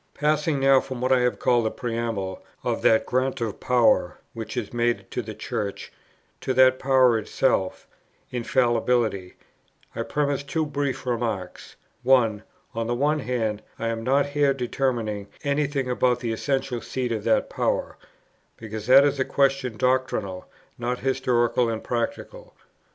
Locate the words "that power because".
17.25-18.87